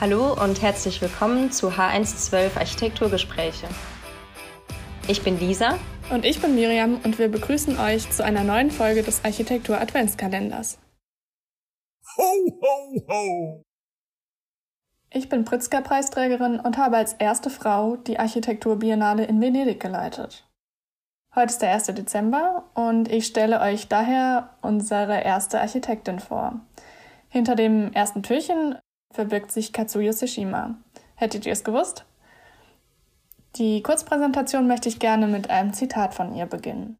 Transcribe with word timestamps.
Hallo 0.00 0.32
und 0.32 0.62
herzlich 0.62 1.02
willkommen 1.02 1.52
zu 1.52 1.72
H112 1.72 2.56
Architekturgespräche. 2.56 3.66
Ich 5.08 5.22
bin 5.22 5.38
Lisa. 5.38 5.78
Und 6.10 6.24
ich 6.24 6.40
bin 6.40 6.54
Miriam 6.54 6.98
und 7.04 7.18
wir 7.18 7.30
begrüßen 7.30 7.78
euch 7.78 8.10
zu 8.10 8.24
einer 8.24 8.42
neuen 8.42 8.70
Folge 8.70 9.02
des 9.02 9.22
Architektur 9.26 9.78
Adventskalenders. 9.78 10.78
Ho, 12.16 12.22
ho, 12.62 13.02
ho! 13.10 13.62
Ich 15.10 15.28
bin 15.28 15.44
Pritzker-Preisträgerin 15.44 16.60
und 16.60 16.78
habe 16.78 16.96
als 16.96 17.12
erste 17.12 17.50
Frau 17.50 17.96
die 17.96 18.18
Architekturbiennale 18.18 19.26
in 19.26 19.38
Venedig 19.38 19.80
geleitet. 19.80 20.48
Heute 21.34 21.52
ist 21.52 21.60
der 21.60 21.74
1. 21.74 21.88
Dezember 21.88 22.70
und 22.72 23.12
ich 23.12 23.26
stelle 23.26 23.60
euch 23.60 23.88
daher 23.88 24.56
unsere 24.62 25.20
erste 25.20 25.60
Architektin 25.60 26.20
vor. 26.20 26.58
Hinter 27.28 27.54
dem 27.54 27.92
ersten 27.92 28.22
Türchen 28.22 28.78
verbirgt 29.12 29.52
sich 29.52 29.72
Katsuyo 29.72 30.12
Seshima. 30.12 30.76
Hättet 31.14 31.46
ihr 31.46 31.52
es 31.52 31.64
gewusst? 31.64 32.04
Die 33.56 33.82
Kurzpräsentation 33.82 34.66
möchte 34.66 34.88
ich 34.88 35.00
gerne 35.00 35.26
mit 35.26 35.50
einem 35.50 35.72
Zitat 35.72 36.14
von 36.14 36.34
ihr 36.34 36.46
beginnen. 36.46 36.96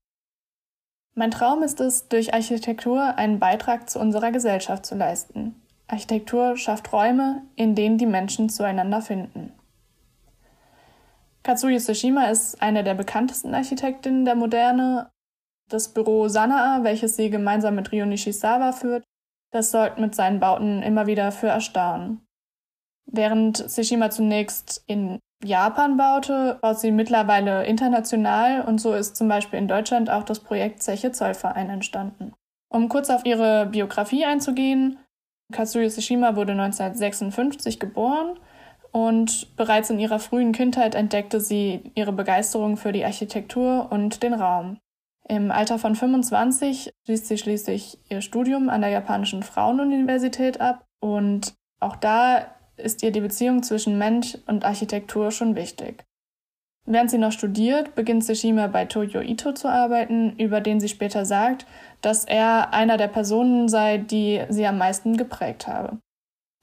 Mein 1.14 1.30
Traum 1.30 1.62
ist 1.62 1.80
es, 1.80 2.08
durch 2.08 2.34
Architektur 2.34 3.16
einen 3.16 3.38
Beitrag 3.38 3.88
zu 3.88 3.98
unserer 3.98 4.32
Gesellschaft 4.32 4.86
zu 4.86 4.94
leisten. 4.94 5.60
Architektur 5.86 6.56
schafft 6.56 6.92
Räume, 6.92 7.42
in 7.56 7.74
denen 7.74 7.98
die 7.98 8.06
Menschen 8.06 8.48
zueinander 8.48 9.02
finden. 9.02 9.52
Katsuyo 11.42 11.78
Tsushima 11.78 12.26
ist 12.26 12.60
eine 12.60 12.84
der 12.84 12.94
bekanntesten 12.94 13.54
Architektinnen 13.54 14.24
der 14.24 14.34
Moderne. 14.34 15.10
Das 15.68 15.88
Büro 15.88 16.28
Sanaa, 16.28 16.82
welches 16.82 17.16
sie 17.16 17.30
gemeinsam 17.30 17.76
mit 17.76 17.90
Ryo 17.92 18.06
Nishizawa 18.06 18.72
führt, 18.72 19.04
das 19.50 19.70
sorgt 19.70 19.98
mit 19.98 20.14
seinen 20.14 20.40
Bauten 20.40 20.82
immer 20.82 21.06
wieder 21.06 21.32
für 21.32 21.48
Erstaunen. 21.48 22.26
Während 23.06 23.56
Tsushima 23.68 24.10
zunächst 24.10 24.84
in 24.86 25.18
Japan 25.42 25.96
baute, 25.96 26.58
baut 26.60 26.78
sie 26.78 26.92
mittlerweile 26.92 27.64
international 27.64 28.62
und 28.62 28.80
so 28.80 28.92
ist 28.94 29.16
zum 29.16 29.28
Beispiel 29.28 29.58
in 29.58 29.68
Deutschland 29.68 30.10
auch 30.10 30.22
das 30.22 30.40
Projekt 30.40 30.82
Zeche 30.82 31.12
Zollverein 31.12 31.70
entstanden. 31.70 32.34
Um 32.72 32.88
kurz 32.88 33.10
auf 33.10 33.24
ihre 33.24 33.66
Biografie 33.66 34.24
einzugehen, 34.24 34.98
Katsuyo 35.52 35.88
Tsushima 35.88 36.36
wurde 36.36 36.52
1956 36.52 37.80
geboren 37.80 38.38
und 38.92 39.56
bereits 39.56 39.90
in 39.90 39.98
ihrer 39.98 40.18
frühen 40.18 40.52
Kindheit 40.52 40.94
entdeckte 40.94 41.40
sie 41.40 41.90
ihre 41.94 42.12
Begeisterung 42.12 42.76
für 42.76 42.92
die 42.92 43.04
Architektur 43.04 43.88
und 43.90 44.22
den 44.22 44.34
Raum. 44.34 44.78
Im 45.30 45.52
Alter 45.52 45.78
von 45.78 45.94
25 45.94 46.92
schließt 47.04 47.28
sie 47.28 47.38
schließlich 47.38 47.98
ihr 48.08 48.20
Studium 48.20 48.68
an 48.68 48.80
der 48.80 48.90
japanischen 48.90 49.44
Frauenuniversität 49.44 50.60
ab 50.60 50.84
und 51.00 51.54
auch 51.78 51.94
da 51.94 52.46
ist 52.76 53.04
ihr 53.04 53.12
die 53.12 53.20
Beziehung 53.20 53.62
zwischen 53.62 53.96
Mensch 53.96 54.36
und 54.48 54.64
Architektur 54.64 55.30
schon 55.30 55.54
wichtig. 55.54 56.02
Während 56.84 57.12
sie 57.12 57.18
noch 57.18 57.30
studiert, 57.30 57.94
beginnt 57.94 58.24
Tsushima 58.24 58.66
bei 58.66 58.86
Toyo 58.86 59.20
Ito 59.20 59.52
zu 59.52 59.68
arbeiten, 59.68 60.36
über 60.36 60.60
den 60.60 60.80
sie 60.80 60.88
später 60.88 61.24
sagt, 61.24 61.64
dass 62.00 62.24
er 62.24 62.74
einer 62.74 62.96
der 62.96 63.06
Personen 63.06 63.68
sei, 63.68 63.98
die 63.98 64.42
sie 64.48 64.66
am 64.66 64.78
meisten 64.78 65.16
geprägt 65.16 65.68
habe. 65.68 65.98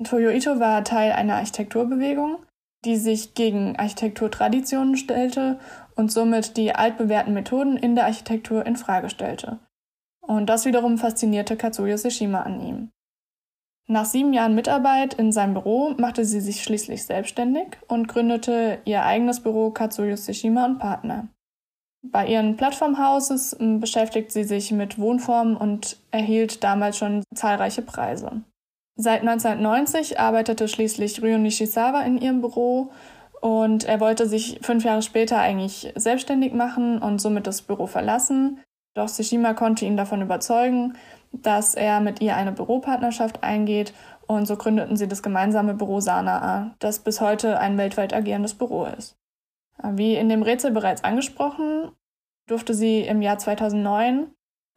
Toyo 0.03 0.29
Ito 0.29 0.59
war 0.59 0.83
Teil 0.83 1.13
einer 1.13 1.35
Architekturbewegung, 1.35 2.39
die 2.83 2.97
sich 2.97 3.33
gegen 3.33 3.77
Architekturtraditionen 3.77 4.97
stellte 4.97 5.57
und 5.97 6.11
somit 6.11 6.57
die 6.57 6.73
altbewährten 6.73 7.33
Methoden 7.33 7.75
in 7.75 7.95
der 7.95 8.05
Architektur 8.05 8.65
in 8.65 8.75
Frage 8.75 9.09
stellte. 9.09 9.59
Und 10.21 10.47
das 10.47 10.65
wiederum 10.65 10.97
faszinierte 10.97 11.57
Katsuyo 11.57 11.97
Seshima 11.97 12.41
an 12.41 12.61
ihm. 12.61 12.91
Nach 13.89 14.05
sieben 14.05 14.33
Jahren 14.33 14.55
Mitarbeit 14.55 15.13
in 15.13 15.31
seinem 15.31 15.53
Büro 15.53 15.93
machte 15.97 16.25
sie 16.25 16.41
sich 16.41 16.61
schließlich 16.61 17.05
selbstständig 17.05 17.77
und 17.87 18.07
gründete 18.07 18.79
ihr 18.83 19.03
eigenes 19.03 19.41
Büro 19.41 19.71
Katsuyo 19.71 20.17
Seshima 20.17 20.65
und 20.65 20.79
Partner. 20.79 21.29
Bei 22.03 22.27
ihren 22.27 22.57
Plattformhouses 22.57 23.57
beschäftigt 23.59 24.31
sie 24.31 24.43
sich 24.43 24.71
mit 24.71 24.99
Wohnformen 24.99 25.57
und 25.57 25.97
erhielt 26.11 26.63
damals 26.63 26.97
schon 26.97 27.23
zahlreiche 27.33 27.81
Preise. 27.81 28.43
Seit 28.95 29.21
1990 29.21 30.19
arbeitete 30.19 30.67
schließlich 30.67 31.21
Ryo 31.21 31.37
Nishizawa 31.37 32.01
in 32.01 32.17
ihrem 32.17 32.41
Büro 32.41 32.91
und 33.47 33.85
er 33.85 34.01
wollte 34.01 34.27
sich 34.27 34.59
fünf 34.61 34.83
Jahre 34.83 35.01
später 35.01 35.39
eigentlich 35.39 35.93
selbstständig 35.95 36.51
machen 36.51 37.01
und 37.01 37.21
somit 37.21 37.47
das 37.47 37.61
Büro 37.61 37.87
verlassen. 37.87 38.59
Doch 38.93 39.05
Tsushima 39.05 39.53
konnte 39.53 39.85
ihn 39.85 39.95
davon 39.95 40.21
überzeugen, 40.21 40.97
dass 41.31 41.73
er 41.73 42.01
mit 42.01 42.19
ihr 42.19 42.35
eine 42.35 42.51
Büropartnerschaft 42.51 43.43
eingeht 43.43 43.93
und 44.27 44.47
so 44.47 44.57
gründeten 44.57 44.97
sie 44.97 45.07
das 45.07 45.23
gemeinsame 45.23 45.75
Büro 45.75 46.01
Sanaa, 46.01 46.75
das 46.79 46.99
bis 46.99 47.21
heute 47.21 47.57
ein 47.57 47.77
weltweit 47.77 48.13
agierendes 48.13 48.53
Büro 48.53 48.83
ist. 48.83 49.15
Wie 49.81 50.15
in 50.15 50.27
dem 50.27 50.43
Rätsel 50.43 50.71
bereits 50.71 51.05
angesprochen, 51.05 51.93
durfte 52.49 52.73
sie 52.73 52.99
im 53.03 53.21
Jahr 53.21 53.37
2009 53.37 54.27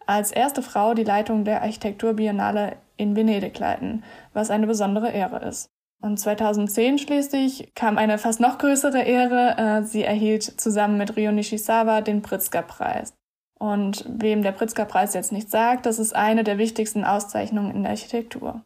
als 0.07 0.31
erste 0.31 0.63
Frau 0.63 0.95
die 0.95 1.03
Leitung 1.03 1.45
der 1.45 1.63
Architekturbiennale 1.63 2.77
in 2.97 3.17
Venedig 3.17 3.59
leiten, 3.59 4.05
was 4.33 4.53
eine 4.53 4.69
besondere 4.69 5.11
Ehre 5.11 5.45
ist. 5.45 5.73
Und 6.03 6.19
2010 6.19 6.99
schließlich 6.99 7.73
kam 7.75 7.99
eine 7.99 8.17
fast 8.17 8.41
noch 8.41 8.59
größere 8.59 9.03
Ehre. 9.03 9.57
Äh, 9.59 9.83
sie 9.85 10.03
erhielt 10.03 10.43
zusammen 10.43 10.97
mit 10.97 11.17
Ryo 11.17 11.31
Nishizawa 11.31 12.01
den 12.01 12.23
Pritzker-Preis. 12.23 13.15
Und 13.59 14.07
wem 14.09 14.43
der 14.43 14.53
Pritzker-Preis 14.53 15.13
jetzt 15.13 15.33
nicht 15.33 15.51
sagt, 15.51 15.85
das 15.85 15.99
ist 15.99 16.15
eine 16.15 16.45
der 16.45 16.57
wichtigsten 16.57 17.05
Auszeichnungen 17.05 17.75
in 17.75 17.83
der 17.83 17.91
Architektur. 17.91 18.65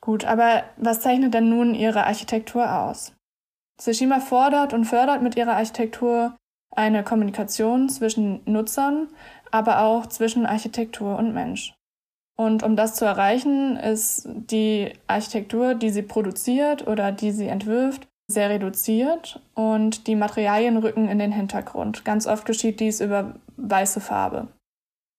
Gut, 0.00 0.24
aber 0.24 0.62
was 0.76 1.00
zeichnet 1.00 1.34
denn 1.34 1.48
nun 1.48 1.74
ihre 1.74 2.06
Architektur 2.06 2.72
aus? 2.72 3.14
Tsushima 3.78 4.20
fordert 4.20 4.72
und 4.72 4.84
fördert 4.84 5.22
mit 5.22 5.36
ihrer 5.36 5.56
Architektur 5.56 6.36
eine 6.70 7.02
Kommunikation 7.02 7.88
zwischen 7.88 8.40
Nutzern, 8.44 9.08
aber 9.50 9.80
auch 9.80 10.06
zwischen 10.06 10.46
Architektur 10.46 11.18
und 11.18 11.34
Mensch. 11.34 11.74
Und 12.40 12.62
um 12.62 12.74
das 12.74 12.94
zu 12.94 13.04
erreichen, 13.04 13.76
ist 13.76 14.26
die 14.26 14.94
Architektur, 15.06 15.74
die 15.74 15.90
sie 15.90 16.00
produziert 16.00 16.86
oder 16.86 17.12
die 17.12 17.32
sie 17.32 17.48
entwirft, 17.48 18.08
sehr 18.32 18.48
reduziert 18.48 19.42
und 19.54 20.06
die 20.06 20.16
Materialien 20.16 20.78
rücken 20.78 21.06
in 21.06 21.18
den 21.18 21.32
Hintergrund. 21.32 22.02
Ganz 22.06 22.26
oft 22.26 22.46
geschieht 22.46 22.80
dies 22.80 23.02
über 23.02 23.34
weiße 23.58 24.00
Farbe. 24.00 24.48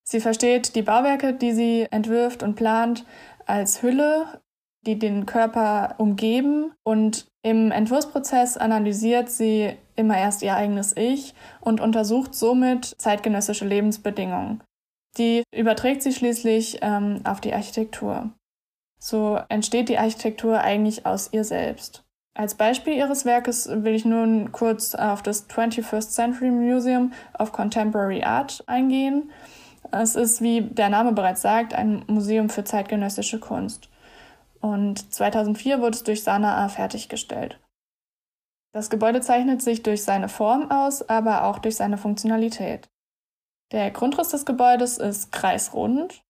Sie 0.04 0.20
versteht 0.20 0.74
die 0.76 0.82
Bauwerke, 0.82 1.34
die 1.34 1.52
sie 1.52 1.86
entwirft 1.92 2.42
und 2.42 2.56
plant, 2.56 3.06
als 3.46 3.84
Hülle, 3.84 4.42
die 4.88 4.98
den 4.98 5.28
Körper 5.28 5.94
umgeben 6.00 6.72
und 6.84 7.28
im 7.44 7.72
Entwurfsprozess 7.72 8.58
analysiert 8.58 9.30
sie 9.30 9.78
immer 9.96 10.18
erst 10.18 10.42
ihr 10.42 10.56
eigenes 10.56 10.98
Ich 10.98 11.36
und 11.60 11.82
untersucht 11.82 12.34
somit 12.34 12.96
zeitgenössische 12.98 13.68
Lebensbedingungen. 13.68 14.64
Die 15.18 15.44
überträgt 15.54 16.04
sie 16.04 16.14
schließlich 16.14 16.80
ähm, 16.82 17.22
auf 17.26 17.42
die 17.42 17.54
Architektur. 17.54 18.32
So 19.00 19.40
entsteht 19.50 19.90
die 19.90 19.98
Architektur 19.98 20.62
eigentlich 20.62 21.06
aus 21.06 21.34
ihr 21.34 21.44
selbst. 21.44 22.04
Als 22.34 22.56
Beispiel 22.56 22.94
ihres 22.94 23.26
Werkes 23.26 23.68
will 23.68 23.94
ich 23.94 24.06
nun 24.06 24.52
kurz 24.52 24.96
auf 24.96 25.22
das 25.22 25.50
21st 25.50 26.12
Century 26.12 26.50
Museum 26.50 27.12
of 27.38 27.52
Contemporary 27.52 28.24
Art 28.24 28.64
eingehen. 28.68 29.32
Es 29.92 30.16
ist, 30.16 30.42
wie 30.42 30.62
der 30.62 30.90
Name 30.90 31.12
bereits 31.12 31.42
sagt, 31.42 31.74
ein 31.74 32.06
Museum 32.08 32.50
für 32.50 32.64
zeitgenössische 32.64 33.40
Kunst. 33.40 33.90
Und 34.62 35.14
2004 35.14 35.82
wurde 35.82 35.98
es 35.98 36.04
durch 36.04 36.24
Sanaa 36.24 36.70
fertiggestellt. 36.70 37.60
Das 38.74 38.90
Gebäude 38.90 39.20
zeichnet 39.20 39.62
sich 39.62 39.84
durch 39.84 40.04
seine 40.04 40.30
Form 40.30 40.72
aus, 40.72 41.02
aber 41.10 41.44
auch 41.44 41.60
durch 41.60 41.76
seine 41.76 41.98
Funktionalität. 41.98 42.88
Der 43.72 43.90
Grundriss 43.92 44.30
des 44.30 44.46
Gebäudes 44.46 44.98
ist 44.98 45.32
kreisrund 45.32 46.24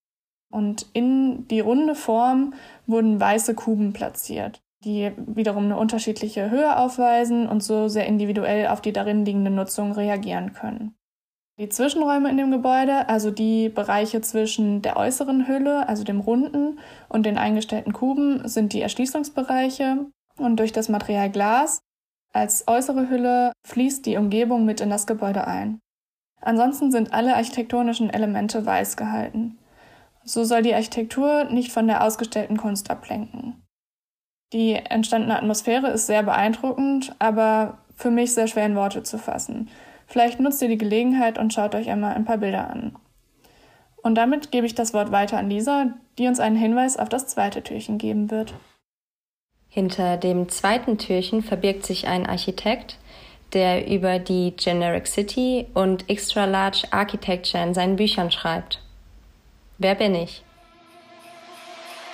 und 0.52 0.86
in 0.92 1.48
die 1.48 1.60
runde 1.60 1.94
Form 1.94 2.54
wurden 2.86 3.18
weiße 3.18 3.54
Kuben 3.54 3.92
platziert, 3.92 4.62
die 4.84 5.10
wiederum 5.16 5.64
eine 5.64 5.76
unterschiedliche 5.76 6.50
Höhe 6.50 6.76
aufweisen 6.76 7.48
und 7.48 7.62
so 7.62 7.88
sehr 7.88 8.06
individuell 8.06 8.68
auf 8.68 8.80
die 8.80 8.92
darin 8.92 9.24
liegende 9.24 9.50
Nutzung 9.50 9.92
reagieren 9.92 10.52
können. 10.52 10.94
Die 11.58 11.68
Zwischenräume 11.68 12.30
in 12.30 12.38
dem 12.38 12.50
Gebäude, 12.50 13.08
also 13.08 13.30
die 13.30 13.68
Bereiche 13.68 14.20
zwischen 14.20 14.80
der 14.80 14.96
äußeren 14.96 15.46
Hülle, 15.46 15.86
also 15.88 16.02
dem 16.02 16.20
runden, 16.20 16.78
und 17.08 17.26
den 17.26 17.36
eingestellten 17.36 17.92
Kuben, 17.92 18.46
sind 18.48 18.72
die 18.72 18.80
Erschließungsbereiche 18.80 20.06
und 20.38 20.56
durch 20.56 20.72
das 20.72 20.88
Material 20.88 21.30
Glas 21.30 21.82
als 22.32 22.66
äußere 22.66 23.10
Hülle 23.10 23.52
fließt 23.66 24.06
die 24.06 24.16
Umgebung 24.16 24.64
mit 24.64 24.80
in 24.80 24.88
das 24.88 25.06
Gebäude 25.06 25.46
ein. 25.46 25.80
Ansonsten 26.42 26.90
sind 26.90 27.14
alle 27.14 27.36
architektonischen 27.36 28.10
Elemente 28.10 28.66
weiß 28.66 28.96
gehalten. 28.96 29.58
So 30.24 30.44
soll 30.44 30.62
die 30.62 30.74
Architektur 30.74 31.44
nicht 31.44 31.72
von 31.72 31.86
der 31.86 32.04
ausgestellten 32.04 32.56
Kunst 32.56 32.90
ablenken. 32.90 33.62
Die 34.52 34.74
entstandene 34.74 35.36
Atmosphäre 35.36 35.88
ist 35.88 36.06
sehr 36.06 36.22
beeindruckend, 36.22 37.14
aber 37.18 37.78
für 37.94 38.10
mich 38.10 38.34
sehr 38.34 38.48
schwer 38.48 38.66
in 38.66 38.76
Worte 38.76 39.02
zu 39.02 39.18
fassen. 39.18 39.70
Vielleicht 40.06 40.40
nutzt 40.40 40.60
ihr 40.60 40.68
die 40.68 40.78
Gelegenheit 40.78 41.38
und 41.38 41.54
schaut 41.54 41.74
euch 41.74 41.88
einmal 41.88 42.14
ein 42.14 42.24
paar 42.24 42.38
Bilder 42.38 42.68
an. 42.68 42.96
Und 44.02 44.16
damit 44.16 44.50
gebe 44.50 44.66
ich 44.66 44.74
das 44.74 44.92
Wort 44.92 45.12
weiter 45.12 45.38
an 45.38 45.48
Lisa, 45.48 45.94
die 46.18 46.26
uns 46.26 46.40
einen 46.40 46.56
Hinweis 46.56 46.98
auf 46.98 47.08
das 47.08 47.28
zweite 47.28 47.62
Türchen 47.62 47.98
geben 47.98 48.30
wird. 48.30 48.52
Hinter 49.68 50.18
dem 50.18 50.48
zweiten 50.48 50.98
Türchen 50.98 51.42
verbirgt 51.42 51.86
sich 51.86 52.06
ein 52.06 52.26
Architekt, 52.26 52.98
der 53.52 53.86
über 53.88 54.18
die 54.18 54.54
Generic 54.56 55.06
City 55.06 55.66
und 55.74 56.08
Extra 56.08 56.44
Large 56.44 56.84
Architecture 56.90 57.62
in 57.62 57.74
seinen 57.74 57.96
Büchern 57.96 58.30
schreibt. 58.30 58.80
Wer 59.78 59.94
bin 59.94 60.14
ich? 60.14 60.42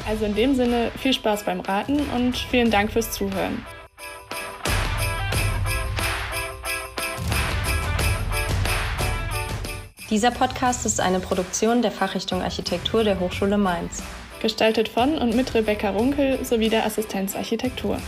Also 0.09 0.25
in 0.25 0.35
dem 0.35 0.55
Sinne 0.55 0.91
viel 0.97 1.13
Spaß 1.13 1.45
beim 1.45 1.61
Raten 1.61 2.01
und 2.17 2.37
vielen 2.37 2.71
Dank 2.71 2.93
fürs 2.93 3.11
Zuhören. 3.11 3.65
Dieser 10.11 10.31
Podcast 10.31 10.87
ist 10.87 11.01
eine 11.01 11.21
Produktion 11.21 11.83
der 11.83 11.91
Fachrichtung 11.91 12.41
Architektur 12.43 13.05
der 13.05 13.21
Hochschule 13.21 13.59
Mainz. 13.59 14.03
Gestaltet 14.41 14.89
von 14.89 15.19
und 15.19 15.37
mit 15.37 15.53
Rebecca 15.55 15.91
Runkel 15.91 16.43
sowie 16.45 16.71
der 16.71 16.87
Assistenz 16.87 17.37
Architektur. 17.37 17.99